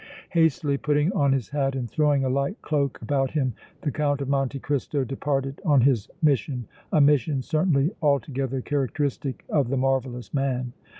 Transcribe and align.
Hastily 0.29 0.79
putting 0.79 1.11
on 1.13 1.31
his 1.31 1.49
hat 1.49 1.75
and 1.75 1.87
throwing 1.87 2.25
a 2.25 2.29
light 2.29 2.59
cloak 2.63 2.99
about 3.03 3.29
him, 3.29 3.53
the 3.81 3.91
Count 3.91 4.19
of 4.19 4.29
Monte 4.29 4.57
Cristo 4.57 5.03
departed 5.03 5.61
on 5.63 5.81
his 5.81 6.09
mission, 6.23 6.65
a 6.91 6.99
mission 6.99 7.43
certainly 7.43 7.91
altogether 8.01 8.61
characteristic 8.61 9.45
of 9.47 9.69
the 9.69 9.77
marvellous 9.77 10.33
man. 10.33 10.73